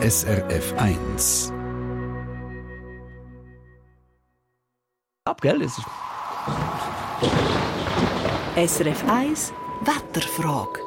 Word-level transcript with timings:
SRF 0.00 0.74
1. 0.76 1.52
Ab, 5.24 5.40
gell? 5.40 5.60
Es 5.60 5.76
ist 5.76 5.86
SRF 8.76 9.04
1 9.08 9.52
Wetterfrage. 9.80 10.78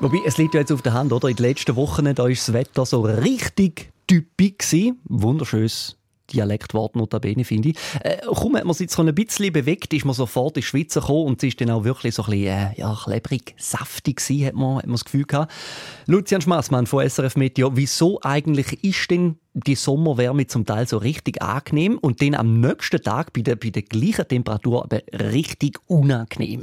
Wobei, 0.00 0.22
es 0.24 0.38
liegt 0.38 0.54
ja 0.54 0.60
jetzt 0.60 0.72
auf 0.72 0.80
der 0.80 0.94
Hand, 0.94 1.12
oder? 1.12 1.28
In 1.28 1.36
den 1.36 1.44
letzten 1.44 1.76
Wochen 1.76 2.14
da 2.14 2.26
ist 2.26 2.48
das 2.48 2.54
Wetter 2.54 2.86
so 2.86 3.02
richtig 3.02 3.92
typisch 4.06 4.74
Wunderschönes 5.04 5.98
Dialektwort 6.32 6.96
notabene, 6.96 7.44
finde 7.44 7.70
ich. 7.70 7.76
Äh, 8.02 8.18
kaum 8.26 8.56
hat 8.56 8.64
man 8.64 8.74
sich 8.74 8.90
so 8.90 9.02
ein 9.02 9.14
bisschen 9.14 9.52
bewegt, 9.52 9.92
ist 9.92 10.04
man 10.04 10.14
sofort 10.14 10.56
in 10.56 10.60
die 10.60 10.66
Schweiz 10.66 10.94
gekommen 10.94 11.26
und 11.26 11.42
es 11.42 11.48
ist 11.48 11.60
dann 11.60 11.70
auch 11.70 11.84
wirklich 11.84 12.14
so 12.14 12.22
ein 12.24 12.30
bisschen, 12.30 12.46
äh, 12.46 12.70
ja, 12.76 12.96
klebrig, 13.02 13.54
saftig 13.56 14.16
gewesen, 14.16 14.46
hat 14.46 14.54
man, 14.54 14.76
hat 14.76 14.86
man 14.86 14.94
das 14.94 15.04
Gefühl 15.04 15.24
gehabt. 15.24 15.52
Lucian 16.06 16.40
Schmassmann 16.40 16.86
von 16.86 17.08
SRF 17.08 17.36
Meteo, 17.36 17.70
wieso 17.74 18.20
eigentlich 18.22 18.82
ist 18.84 19.10
denn 19.10 19.36
die 19.54 19.74
Sommerwärme 19.74 20.46
zum 20.46 20.66
Teil 20.66 20.86
so 20.86 20.98
richtig 20.98 21.42
angenehm 21.42 21.98
und 21.98 22.22
dann 22.22 22.34
am 22.34 22.60
nächsten 22.60 23.02
Tag 23.02 23.32
bei 23.32 23.42
der, 23.42 23.56
bei 23.56 23.70
der 23.70 23.82
gleichen 23.82 24.28
Temperatur 24.28 24.84
aber 24.84 25.00
richtig 25.12 25.78
unangenehm? 25.86 26.62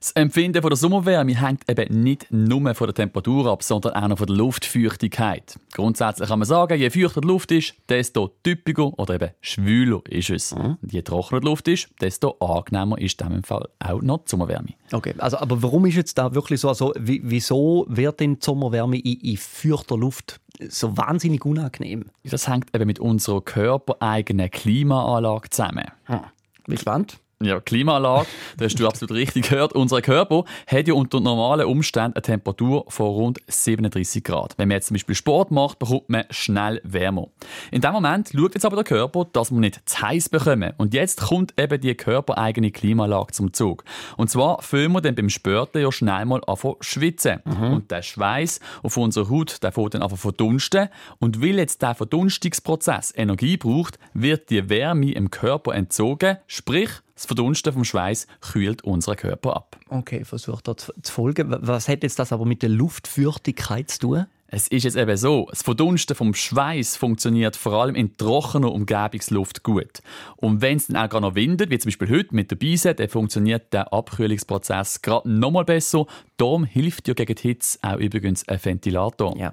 Das 0.00 0.12
Empfinden 0.12 0.62
von 0.62 0.70
der 0.70 0.78
Sommerwärme 0.78 1.38
hängt 1.38 1.68
eben 1.68 2.02
nicht 2.02 2.26
nur 2.30 2.74
von 2.74 2.86
der 2.86 2.94
Temperatur 2.94 3.52
ab, 3.52 3.62
sondern 3.62 3.92
auch 3.92 4.08
noch 4.08 4.16
von 4.16 4.28
der 4.28 4.36
Luftfeuchtigkeit. 4.36 5.58
Grundsätzlich 5.74 6.26
kann 6.26 6.38
man 6.38 6.48
sagen, 6.48 6.80
je 6.80 6.88
feuchter 6.88 7.20
die 7.20 7.28
Luft 7.28 7.52
ist, 7.52 7.74
desto 7.86 8.28
typischer 8.42 8.98
oder 8.98 9.16
eben 9.16 9.30
schwüler 9.42 10.00
ist 10.08 10.30
es. 10.30 10.54
Mhm. 10.54 10.78
Je 10.90 11.02
trockener 11.02 11.40
die 11.42 11.46
Luft 11.46 11.68
ist, 11.68 11.90
desto 12.00 12.38
angenehmer 12.40 12.96
ist 12.96 13.20
in 13.20 13.28
diesem 13.28 13.42
Fall 13.42 13.68
auch 13.78 14.00
noch 14.00 14.24
die 14.24 14.30
Sommerwärme. 14.30 14.70
Okay, 14.90 15.14
also, 15.18 15.36
aber 15.36 15.62
warum 15.62 15.84
ist 15.84 15.96
jetzt 15.96 16.16
da 16.16 16.34
wirklich 16.34 16.60
so? 16.60 16.70
Also, 16.70 16.94
wieso 16.96 17.84
wird 17.86 18.20
denn 18.20 18.36
die 18.36 18.44
Sommerwärme 18.44 18.98
in, 18.98 19.20
in 19.20 19.36
feuchter 19.36 19.98
Luft 19.98 20.40
so 20.66 20.96
wahnsinnig 20.96 21.44
unangenehm? 21.44 22.06
Das 22.24 22.48
hängt 22.48 22.74
eben 22.74 22.86
mit 22.86 23.00
unserer 23.00 23.42
körpereigenen 23.42 24.50
Klimaanlage 24.50 25.50
zusammen. 25.50 25.84
Hm. 26.04 26.20
Bin 26.64 26.76
gespannt. 26.76 27.18
Ja, 27.42 27.58
Klimaanlage, 27.58 28.26
da 28.58 28.66
hast 28.66 28.78
du 28.78 28.86
absolut 28.86 29.16
richtig 29.16 29.48
gehört. 29.48 29.72
Unser 29.72 30.02
Körper 30.02 30.44
hat 30.66 30.86
ja 30.86 30.92
unter 30.92 31.20
normalen 31.20 31.64
Umständen 31.64 32.12
eine 32.12 32.20
Temperatur 32.20 32.84
von 32.88 33.06
rund 33.06 33.38
37 33.46 34.22
Grad. 34.22 34.58
Wenn 34.58 34.68
man 34.68 34.74
jetzt 34.74 34.88
zum 34.88 34.96
Beispiel 34.96 35.14
Sport 35.14 35.50
macht, 35.50 35.78
bekommt 35.78 36.10
man 36.10 36.24
schnell 36.28 36.82
wärmer. 36.84 37.28
In 37.70 37.80
dem 37.80 37.92
Moment 37.92 38.32
schaut 38.36 38.52
jetzt 38.52 38.66
aber 38.66 38.76
der 38.76 38.84
Körper, 38.84 39.26
dass 39.32 39.50
man 39.50 39.60
nicht 39.60 39.80
zu 39.88 40.02
heiß 40.02 40.28
bekommen. 40.28 40.74
Und 40.76 40.92
jetzt 40.92 41.22
kommt 41.22 41.58
eben 41.58 41.80
die 41.80 41.94
körpereigene 41.94 42.72
Klimaanlage 42.72 43.32
zum 43.32 43.54
Zug. 43.54 43.84
Und 44.18 44.28
zwar 44.28 44.60
fühlen 44.60 44.92
wir 44.92 45.00
dann 45.00 45.14
beim 45.14 45.30
Spörten 45.30 45.80
ja 45.80 45.90
schnell 45.90 46.26
mal 46.26 46.42
an 46.46 46.58
schwitzen. 46.80 47.40
Mhm. 47.46 47.72
Und 47.72 47.90
der 47.90 48.02
Schweiß 48.02 48.60
auf 48.82 48.98
unserer 48.98 49.30
Haut, 49.30 49.62
der 49.62 49.72
fängt 49.72 49.94
dann 49.94 50.02
an 50.02 50.10
verdunsten. 50.10 50.90
Und 51.20 51.40
weil 51.40 51.56
jetzt 51.56 51.80
der 51.80 51.94
Verdunstungsprozess 51.94 53.14
Energie 53.16 53.56
braucht, 53.56 53.98
wird 54.12 54.50
die 54.50 54.68
Wärme 54.68 55.12
im 55.12 55.30
Körper 55.30 55.74
entzogen, 55.74 56.36
sprich 56.46 56.90
das 57.20 57.26
Verdunsten 57.26 57.74
vom 57.74 57.84
Schweiß 57.84 58.26
kühlt 58.40 58.82
unseren 58.82 59.16
Körper 59.16 59.54
ab. 59.54 59.76
Okay, 59.90 60.24
versuche 60.24 60.62
da 60.62 60.74
zu 60.74 60.90
folgen. 61.04 61.54
Was 61.60 61.86
hat 61.86 62.02
jetzt 62.02 62.18
das 62.18 62.32
aber 62.32 62.46
mit 62.46 62.62
der 62.62 62.70
Luftfeuchtigkeit 62.70 63.90
zu 63.90 63.98
tun? 63.98 64.26
Es 64.46 64.68
ist 64.68 64.84
jetzt 64.84 64.96
eben 64.96 65.16
so, 65.18 65.46
das 65.50 65.62
Verdunsten 65.62 66.16
vom 66.16 66.32
Schweiß 66.32 66.96
funktioniert 66.96 67.56
vor 67.56 67.74
allem 67.74 67.94
in 67.94 68.16
trockener 68.16 68.72
Umgebungsluft 68.72 69.62
gut. 69.62 70.00
Und 70.36 70.62
wenn 70.62 70.78
es 70.78 70.86
dann 70.86 70.96
auch 70.96 71.10
gerade 71.10 71.26
noch 71.26 71.34
windet, 71.34 71.70
wie 71.70 71.78
zum 71.78 71.90
Beispiel 71.90 72.08
heute 72.08 72.34
mit 72.34 72.50
der 72.50 72.56
Beise, 72.56 72.94
dann 72.94 73.08
funktioniert 73.10 73.72
der 73.74 73.92
Abkühlungsprozess 73.92 75.02
gerade 75.02 75.30
noch 75.30 75.50
mal 75.50 75.64
besser. 75.64 76.06
Darum 76.40 76.64
hilft 76.64 77.06
ja 77.06 77.12
gegen 77.12 77.34
die 77.34 77.48
Hitze 77.48 77.78
auch 77.82 77.98
übrigens 77.98 78.48
ein 78.48 78.58
Ventilator. 78.64 79.36
Ja. 79.36 79.52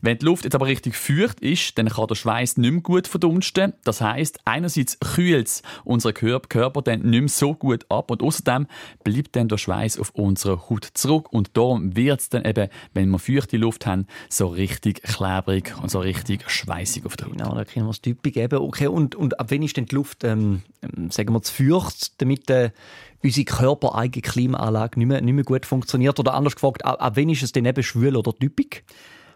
Wenn 0.00 0.16
die 0.16 0.24
Luft 0.24 0.44
jetzt 0.44 0.54
aber 0.54 0.64
richtig 0.64 0.96
feucht 0.96 1.40
ist, 1.40 1.76
dann 1.76 1.90
kann 1.90 2.06
der 2.06 2.14
Schweiß 2.14 2.56
nicht 2.56 2.72
mehr 2.72 2.80
gut 2.80 3.06
verdunsten. 3.06 3.74
Das 3.84 4.00
heißt, 4.00 4.40
einerseits 4.46 4.98
kühlt 4.98 5.48
es 5.48 5.62
unseren 5.84 6.14
Körper 6.14 6.80
dann 6.80 7.02
nicht 7.02 7.20
mehr 7.20 7.28
so 7.28 7.52
gut 7.52 7.84
ab 7.90 8.10
und 8.10 8.22
außerdem 8.22 8.66
bleibt 9.04 9.36
dann 9.36 9.48
der 9.48 9.58
Schweiß 9.58 9.98
auf 9.98 10.08
unserer 10.14 10.70
Haut 10.70 10.88
zurück 10.94 11.30
und 11.30 11.54
darum 11.54 11.96
wird 11.96 12.20
es 12.20 12.30
dann 12.30 12.46
eben, 12.46 12.70
wenn 12.94 13.10
wir 13.10 13.18
feuchte 13.18 13.58
Luft 13.58 13.84
haben, 13.84 14.06
so 14.30 14.46
richtig 14.46 15.02
klebrig 15.02 15.74
und 15.82 15.90
so 15.90 16.00
richtig 16.00 16.48
schweißig 16.48 17.04
auf 17.04 17.14
der 17.16 17.26
Haut. 17.26 17.36
Genau, 17.36 17.54
da 17.54 17.66
können 17.66 17.84
wir 17.84 17.90
das 17.90 18.00
typisch 18.00 18.32
geben. 18.32 18.58
Okay, 18.58 18.86
und, 18.86 19.14
und 19.16 19.38
ab 19.38 19.50
wann 19.50 19.62
ist 19.62 19.76
denn 19.76 19.84
die 19.84 19.94
Luft, 19.94 20.24
ähm, 20.24 20.62
ähm 20.80 21.10
sagen 21.10 21.34
wir, 21.34 21.42
zu 21.42 21.52
feucht, 21.52 22.22
damit 22.22 22.48
äh, 22.48 22.70
unsere 23.22 23.44
körpereigene 23.44 24.22
Klimaanlage 24.22 24.98
nicht 24.98 25.08
mehr, 25.08 25.20
nicht 25.20 25.34
mehr 25.34 25.44
gut 25.44 25.66
funktioniert? 25.66 26.18
Oder 26.18 26.34
anders 26.34 26.54
gefragt, 26.54 26.84
ab, 26.84 27.02
ab 27.02 27.16
wann 27.16 27.30
ist 27.30 27.42
es 27.42 27.52
denn 27.52 27.64
eben 27.64 27.82
schwül 27.82 28.16
oder 28.16 28.32
typisch? 28.34 28.82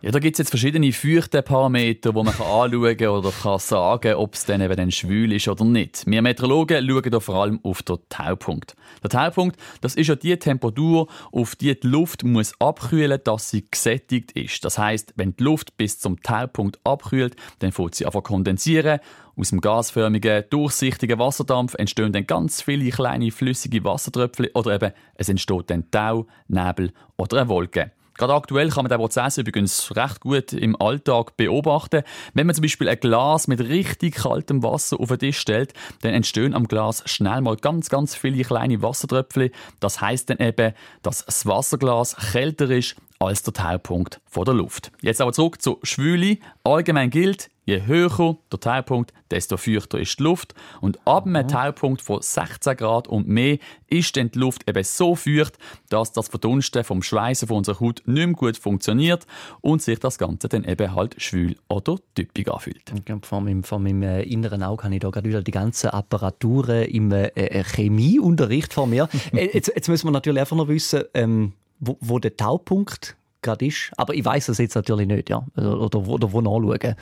Ja, 0.02 0.10
da 0.10 0.18
gibt 0.18 0.34
es 0.34 0.38
jetzt 0.38 0.50
verschiedene 0.50 0.92
Feuchteparameter, 0.92 2.12
die 2.12 2.22
man 2.22 2.34
kann 2.34 2.46
anschauen 2.46 2.96
kann 2.96 3.08
oder 3.08 3.30
kann 3.30 3.58
sagen 3.58 4.14
ob 4.14 4.34
es 4.34 4.44
dann 4.44 4.60
eben 4.60 4.90
schwül 4.92 5.32
ist 5.32 5.48
oder 5.48 5.64
nicht. 5.64 6.04
Wir 6.06 6.20
Meteorologen 6.20 6.86
schauen 6.86 7.10
da 7.10 7.18
vor 7.18 7.36
allem 7.36 7.60
auf 7.62 7.82
den 7.82 7.96
Taupunkt. 8.10 8.76
Der 9.02 9.10
Taupunkt, 9.10 9.58
das 9.80 9.94
ist 9.94 10.08
ja 10.08 10.14
die 10.14 10.36
Temperatur, 10.36 11.08
auf 11.32 11.56
die 11.56 11.80
die 11.80 11.86
Luft 11.86 12.24
muss 12.24 12.52
abkühlen, 12.60 13.20
dass 13.24 13.50
sie 13.50 13.64
gesättigt 13.70 14.32
ist. 14.32 14.64
Das 14.64 14.76
heißt, 14.76 15.14
wenn 15.16 15.34
die 15.34 15.44
Luft 15.44 15.76
bis 15.78 15.98
zum 15.98 16.22
Taupunkt 16.22 16.78
abkühlt, 16.84 17.34
dann 17.60 17.72
fängt 17.72 17.94
sie 17.94 18.04
einfach 18.04 18.22
kondensieren 18.22 19.00
aus 19.36 19.50
dem 19.50 19.60
gasförmigen, 19.60 20.44
durchsichtigen 20.48 21.18
Wasserdampf 21.18 21.74
entstehen 21.74 22.12
dann 22.12 22.26
ganz 22.26 22.62
viele 22.62 22.90
kleine 22.90 23.30
flüssige 23.30 23.84
Wassertröpfchen 23.84 24.48
oder 24.54 24.74
eben 24.74 24.92
es 25.14 25.28
entsteht 25.28 25.68
dann 25.68 25.90
Tau, 25.90 26.26
Nebel 26.48 26.92
oder 27.16 27.40
eine 27.40 27.48
Wolke. 27.48 27.92
Gerade 28.16 28.34
aktuell 28.34 28.70
kann 28.70 28.84
man 28.84 28.90
den 28.90 28.98
Prozess 28.98 29.38
übrigens 29.38 29.94
recht 29.94 30.20
gut 30.20 30.52
im 30.52 30.80
Alltag 30.80 31.36
beobachten. 31.36 32.02
Wenn 32.34 32.46
man 32.46 32.54
zum 32.54 32.62
Beispiel 32.62 32.88
ein 32.88 33.00
Glas 33.00 33.48
mit 33.48 33.60
richtig 33.60 34.16
kaltem 34.16 34.62
Wasser 34.62 34.98
auf 35.00 35.08
den 35.08 35.18
Tisch 35.18 35.38
stellt, 35.38 35.72
dann 36.02 36.14
entstehen 36.14 36.54
am 36.54 36.68
Glas 36.68 37.02
schnell 37.06 37.40
mal 37.40 37.56
ganz, 37.56 37.88
ganz 37.88 38.14
viele 38.14 38.42
kleine 38.44 38.82
Wassertröpfchen. 38.82 39.50
Das 39.80 40.00
heißt 40.00 40.30
dann 40.30 40.38
eben, 40.38 40.72
dass 41.02 41.24
das 41.24 41.46
Wasserglas 41.46 42.16
kälter 42.32 42.70
ist 42.70 42.96
als 43.18 43.42
der 43.42 43.54
Taupunkt 43.54 44.20
der 44.34 44.54
Luft. 44.54 44.92
Jetzt 45.00 45.20
aber 45.20 45.32
zurück 45.32 45.62
zur 45.62 45.78
Schwüle. 45.82 46.38
Allgemein 46.62 47.10
gilt, 47.10 47.50
Je 47.66 47.84
höher 47.84 48.38
der 48.52 48.60
Taupunkt, 48.60 49.12
desto 49.32 49.56
feuchter 49.56 49.98
ist 49.98 50.20
die 50.20 50.22
Luft. 50.22 50.54
Und 50.80 51.00
ab 51.04 51.26
einem 51.26 51.48
Taupunkt 51.48 52.00
von 52.00 52.22
16 52.22 52.76
Grad 52.76 53.08
und 53.08 53.26
mehr 53.26 53.58
ist 53.88 54.16
dann 54.16 54.30
die 54.30 54.38
Luft 54.38 54.68
eben 54.68 54.84
so 54.84 55.16
feucht, 55.16 55.58
dass 55.88 56.12
das 56.12 56.28
Verdunsten 56.28 56.84
vom 56.84 57.02
Schweißen 57.02 57.48
von 57.48 57.56
unserer 57.58 57.80
Haut 57.80 58.04
nicht 58.06 58.24
mehr 58.24 58.34
gut 58.34 58.56
funktioniert 58.56 59.26
und 59.62 59.82
sich 59.82 59.98
das 59.98 60.16
Ganze 60.16 60.48
dann 60.48 60.62
eben 60.62 60.94
halt 60.94 61.20
schwül 61.20 61.56
oder 61.68 61.96
typisch 62.14 62.46
anfühlt. 62.46 62.92
Vor 63.22 63.40
meinem, 63.40 63.64
vor 63.64 63.80
meinem 63.80 64.04
äh, 64.04 64.22
inneren 64.22 64.62
Auge 64.62 64.84
habe 64.84 64.94
ich 64.94 65.00
da 65.00 65.10
gerade 65.10 65.28
wieder 65.28 65.42
die 65.42 65.50
ganzen 65.50 65.90
Apparaturen 65.90 66.84
im 66.84 67.10
äh, 67.10 67.26
äh 67.34 67.64
Chemieunterricht 67.64 68.72
vor 68.72 68.86
mir. 68.86 69.08
Jetzt, 69.32 69.72
jetzt 69.74 69.88
müssen 69.88 70.06
wir 70.06 70.12
natürlich 70.12 70.40
einfach 70.40 70.56
noch 70.56 70.68
wissen, 70.68 71.02
ähm, 71.14 71.52
wo, 71.78 71.96
wo 72.00 72.18
der 72.18 72.36
Taupunkt 72.36 73.16
gerade 73.42 73.66
ist. 73.66 73.92
Aber 73.96 74.14
ich 74.14 74.24
weiß 74.24 74.46
das 74.46 74.58
jetzt 74.58 74.74
natürlich 74.74 75.06
nicht, 75.06 75.30
ja. 75.30 75.46
Oder, 75.56 75.80
oder, 75.80 76.08
oder 76.08 76.32
wo 76.32 76.40
nachschauen. 76.40 76.96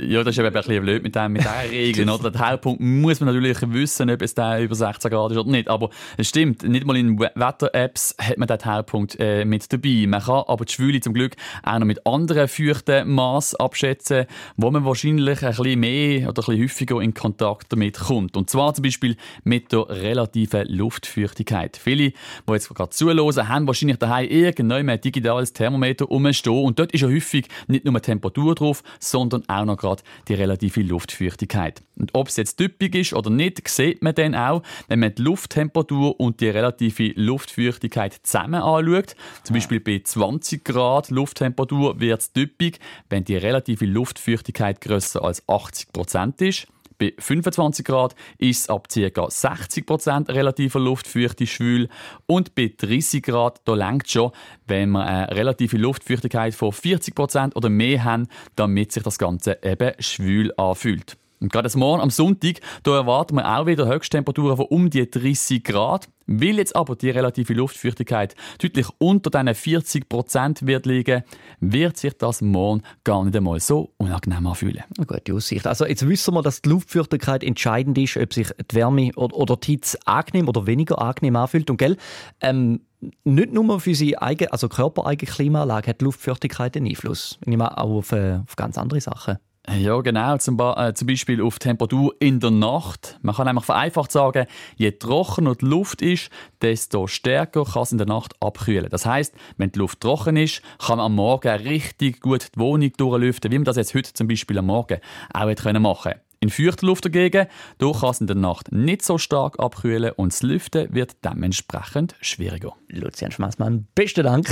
Ja, 0.00 0.22
das 0.22 0.36
ist 0.36 0.38
eben 0.38 0.46
ein 0.46 0.52
bisschen 0.52 0.80
blöd 0.80 1.02
mit, 1.02 1.16
dem, 1.16 1.32
mit 1.32 1.42
diesen 1.42 1.70
Regeln. 1.70 2.10
Oder? 2.10 2.30
Der 2.30 2.50
Hauptpunkt 2.50 2.80
muss 2.80 3.18
man 3.18 3.34
natürlich 3.34 3.58
wissen, 3.62 4.08
ob 4.10 4.22
es 4.22 4.32
da 4.32 4.60
über 4.60 4.76
16 4.76 5.10
Grad 5.10 5.32
ist 5.32 5.38
oder 5.38 5.50
nicht. 5.50 5.68
Aber 5.68 5.90
es 6.16 6.28
stimmt, 6.28 6.62
nicht 6.62 6.86
mal 6.86 6.96
in 6.96 7.18
Wetter-Apps 7.18 8.14
hat 8.20 8.38
man 8.38 8.46
den 8.46 8.64
Hauptpunkt 8.64 9.16
äh, 9.18 9.44
mit 9.44 9.72
dabei. 9.72 10.04
Man 10.06 10.22
kann 10.22 10.44
aber 10.46 10.64
die 10.66 10.72
Schwüle 10.72 11.00
zum 11.00 11.14
Glück 11.14 11.34
auch 11.64 11.80
noch 11.80 11.86
mit 11.86 12.06
anderen 12.06 12.46
feuchten 12.46 13.12
Maß 13.12 13.56
abschätzen, 13.56 14.26
wo 14.56 14.70
man 14.70 14.84
wahrscheinlich 14.84 15.42
ein 15.42 15.48
bisschen 15.48 15.80
mehr 15.80 16.28
oder 16.28 16.42
ein 16.42 16.46
bisschen 16.46 16.62
häufiger 16.62 17.00
in 17.00 17.12
Kontakt 17.12 17.72
damit 17.72 17.98
kommt. 17.98 18.36
Und 18.36 18.50
zwar 18.50 18.74
zum 18.74 18.84
Beispiel 18.84 19.16
mit 19.42 19.72
der 19.72 19.88
relativen 19.88 20.68
Luftfeuchtigkeit. 20.68 21.76
Viele, 21.76 22.12
die 22.12 22.52
jetzt 22.52 22.72
gerade 22.72 22.90
zuhören, 22.90 23.48
haben 23.48 23.66
wahrscheinlich 23.66 23.98
daheim 23.98 24.28
irgendwann 24.28 24.90
ein 24.90 25.00
digitales 25.00 25.52
Thermometer 25.52 26.04
rumstehen. 26.04 26.64
Und 26.64 26.78
dort 26.78 26.92
ist 26.92 27.00
ja 27.00 27.08
häufig 27.08 27.48
nicht 27.66 27.84
nur 27.84 27.94
die 27.94 28.00
Temperatur 28.00 28.54
drauf, 28.54 28.84
sondern 29.00 29.42
auch 29.48 29.64
noch 29.64 29.87
gerade 29.88 30.02
die 30.28 30.34
relative 30.34 30.82
Luftfeuchtigkeit. 30.82 31.82
Und 31.96 32.14
ob 32.14 32.28
es 32.28 32.36
jetzt 32.36 32.56
typisch 32.56 32.94
ist 32.94 33.12
oder 33.14 33.30
nicht, 33.30 33.66
sieht 33.68 34.02
man 34.02 34.14
dann 34.14 34.34
auch, 34.34 34.62
wenn 34.88 35.00
man 35.00 35.14
die 35.14 35.22
Lufttemperatur 35.22 36.18
und 36.20 36.40
die 36.40 36.48
relative 36.48 37.12
Luftfeuchtigkeit 37.16 38.20
zusammen 38.22 38.62
anschaut. 38.62 39.16
Zum 39.44 39.54
Beispiel 39.54 39.80
bei 39.80 40.00
20 40.02 40.64
Grad 40.64 41.10
Lufttemperatur 41.10 42.00
wird 42.00 42.20
es 42.20 42.32
typisch, 42.32 42.78
wenn 43.08 43.24
die 43.24 43.36
relative 43.36 43.86
Luftfeuchtigkeit 43.86 44.80
größer 44.80 45.22
als 45.22 45.48
80 45.48 45.92
Prozent 45.92 46.40
ist. 46.40 46.66
Bei 46.98 47.14
25 47.16 47.86
Grad 47.86 48.16
ist 48.38 48.62
es 48.62 48.68
ab 48.68 48.88
ca. 48.88 49.30
60 49.30 49.86
Prozent 49.86 50.28
relativer 50.30 50.80
Luftfeuchte 50.80 51.46
schwül 51.46 51.88
und 52.26 52.56
bei 52.56 52.72
30 52.76 53.22
Grad 53.22 53.60
da 53.64 53.74
lenkt 53.74 54.10
schon, 54.10 54.32
wenn 54.66 54.90
wir 54.90 55.04
eine 55.04 55.30
relative 55.30 55.76
Luftfeuchtigkeit 55.76 56.54
von 56.54 56.72
40 56.72 57.14
Prozent 57.14 57.56
oder 57.56 57.68
mehr 57.68 58.02
haben, 58.02 58.26
damit 58.56 58.90
sich 58.90 59.04
das 59.04 59.18
Ganze 59.18 59.58
eben 59.62 59.92
schwül 60.00 60.52
anfühlt. 60.56 61.16
Und 61.40 61.52
gerade 61.52 61.70
morgen 61.78 62.00
am 62.00 62.10
Sonntag 62.10 62.60
da 62.82 62.96
erwarten 62.96 63.36
wir 63.36 63.58
auch 63.58 63.66
wieder 63.66 63.86
Höchsttemperaturen 63.86 64.56
von 64.56 64.66
um 64.66 64.90
die 64.90 65.08
30 65.08 65.62
Grad. 65.62 66.08
Weil 66.30 66.58
jetzt 66.58 66.76
aber 66.76 66.94
die 66.94 67.08
relative 67.08 67.54
Luftfeuchtigkeit 67.54 68.34
deutlich 68.58 68.88
unter 68.98 69.30
diesen 69.30 69.54
40 69.54 70.08
Prozent 70.10 70.66
wird 70.66 70.84
liegen, 70.84 71.22
wird 71.60 71.96
sich 71.96 72.12
das 72.18 72.42
morgen 72.42 72.82
gar 73.02 73.24
nicht 73.24 73.34
einmal 73.34 73.60
so 73.60 73.94
unangenehm 73.96 74.46
anfühlen. 74.46 74.84
Eine 74.98 75.06
gute 75.06 75.32
Aussicht. 75.32 75.66
Also 75.66 75.86
jetzt 75.86 76.06
wissen 76.06 76.34
wir, 76.34 76.42
dass 76.42 76.60
die 76.60 76.68
Luftfeuchtigkeit 76.68 77.42
entscheidend 77.42 77.96
ist, 77.96 78.18
ob 78.18 78.34
sich 78.34 78.48
die 78.70 78.76
Wärme 78.76 79.10
oder 79.14 79.56
die 79.56 79.72
Hitze 79.72 79.98
angenehm 80.04 80.48
oder 80.48 80.66
weniger 80.66 81.00
angenehm 81.00 81.36
anfühlt. 81.36 81.70
Und 81.70 81.78
gell, 81.78 81.96
ähm, 82.42 82.82
nicht 83.24 83.52
nur 83.52 83.80
für 83.80 83.90
unsere 83.90 84.20
eigene, 84.20 84.52
also 84.52 84.68
körpereigene 84.68 85.32
Klimaanlage 85.32 85.88
hat 85.88 86.00
die 86.02 86.04
Luftfeuchtigkeit 86.04 86.76
einen 86.76 86.88
Einfluss. 86.88 87.38
Ich 87.40 87.46
nehme 87.46 87.78
auch 87.78 87.90
auf, 87.90 88.12
äh, 88.12 88.40
auf 88.44 88.56
ganz 88.56 88.76
andere 88.76 89.00
Sachen. 89.00 89.38
Ja, 89.76 90.00
genau. 90.00 90.36
Zum, 90.38 90.58
äh, 90.58 90.94
zum, 90.94 91.06
Beispiel 91.06 91.42
auf 91.42 91.58
Temperatur 91.58 92.14
in 92.20 92.40
der 92.40 92.50
Nacht. 92.50 93.18
Man 93.22 93.34
kann 93.34 93.48
einfach 93.48 93.64
vereinfacht 93.64 94.10
sagen, 94.10 94.46
je 94.76 94.92
trockener 94.92 95.54
die 95.56 95.66
Luft 95.66 96.00
ist, 96.00 96.30
desto 96.62 97.06
stärker 97.06 97.64
kann 97.64 97.82
es 97.82 97.92
in 97.92 97.98
der 97.98 98.06
Nacht 98.06 98.34
abkühlen. 98.40 98.88
Das 98.90 99.04
heißt, 99.04 99.34
wenn 99.56 99.70
die 99.70 99.78
Luft 99.78 100.00
trocken 100.00 100.36
ist, 100.36 100.62
kann 100.78 100.96
man 100.98 101.06
am 101.06 101.14
Morgen 101.16 101.48
richtig 101.48 102.20
gut 102.20 102.48
die 102.54 102.60
Wohnung 102.60 102.92
durchlüften, 102.96 103.50
wie 103.50 103.58
man 103.58 103.64
das 103.64 103.76
jetzt 103.76 103.94
heute 103.94 104.12
zum 104.12 104.28
Beispiel 104.28 104.58
am 104.58 104.66
Morgen 104.66 105.00
auch 105.32 105.48
hätte 105.48 105.78
machen 105.78 106.12
können. 106.12 106.20
In 106.40 106.50
feuchter 106.50 106.86
Luft 106.86 107.04
dagegen, 107.04 107.48
da 107.78 107.92
kann 107.92 108.10
es 108.10 108.20
in 108.20 108.28
der 108.28 108.36
Nacht 108.36 108.70
nicht 108.70 109.04
so 109.04 109.18
stark 109.18 109.58
abkühlen 109.58 110.12
und 110.12 110.32
das 110.32 110.42
Lüften 110.42 110.94
wird 110.94 111.16
dementsprechend 111.24 112.14
schwieriger. 112.20 112.74
Lucian 112.88 113.32
Schmaßmann, 113.32 113.88
besten 113.94 114.22
Dank. 114.22 114.48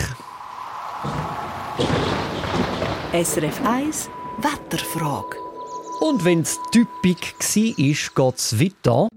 SRF 3.13 3.65
1 3.65 4.11
Wetterfrage. 4.39 5.37
Und 6.01 6.25
wenn 6.25 6.41
es 6.41 6.59
typisch 6.71 7.35
war, 7.39 8.31
geht 8.31 8.39
es 8.39 8.61
weiter. 8.61 9.09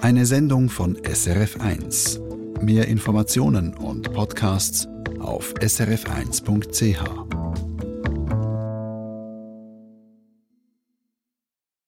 Eine 0.00 0.24
Sendung 0.24 0.70
von 0.70 0.96
SRF1. 0.96 2.20
Mehr 2.62 2.88
Informationen 2.88 3.74
und 3.74 4.12
Podcasts 4.14 4.88
auf 5.20 5.52
srf1.ch. 5.54 7.35